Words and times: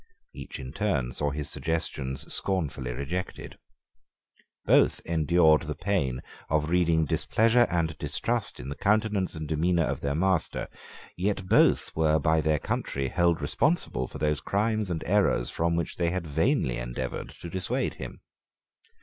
Each 0.33 0.59
in 0.59 0.71
turn 0.71 1.11
saw 1.11 1.29
his 1.29 1.47
suggestions 1.51 2.33
scornfully 2.33 2.91
rejected. 2.91 3.59
Both 4.65 4.99
endured 5.05 5.61
the 5.61 5.75
pain 5.75 6.21
of 6.49 6.69
reading 6.71 7.05
displeasure 7.05 7.67
and 7.69 7.95
distrust 7.99 8.59
in 8.59 8.69
the 8.69 8.75
countenance 8.75 9.35
and 9.35 9.47
demeanour 9.47 9.83
of 9.85 10.01
their 10.01 10.15
master; 10.15 10.69
yet 11.15 11.45
both 11.47 11.95
were 11.95 12.17
by 12.17 12.41
their 12.41 12.57
country 12.57 13.09
held 13.09 13.41
responsible 13.41 14.07
for 14.07 14.17
those 14.17 14.41
crimes 14.41 14.89
and 14.89 15.03
errors 15.05 15.51
from 15.51 15.75
which 15.75 15.97
they 15.97 16.09
had 16.09 16.25
vainly 16.25 16.77
endeavoured 16.79 17.29
to 17.39 17.47
dissuade 17.47 17.93
him. 17.93 18.21